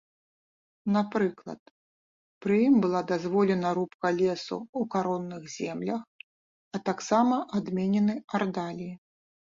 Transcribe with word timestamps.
Напрыклад, 0.95 1.59
пры 2.45 2.55
ім 2.69 2.75
была 2.85 3.01
дазволена 3.13 3.69
рубка 3.79 4.07
лесу 4.21 4.57
ў 4.79 4.81
каронных 4.95 5.43
землях, 5.57 6.01
а 6.77 6.83
таксама 6.89 7.37
адменены 7.59 8.15
ардаліі. 8.41 8.93